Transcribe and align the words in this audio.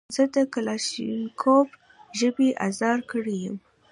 زه 0.15 0.23
د 0.33 0.37
کلاشینکوف 0.53 1.67
ژبې 2.19 2.49
ازار 2.67 2.99
کړی 3.11 3.37
یم. 3.45 3.57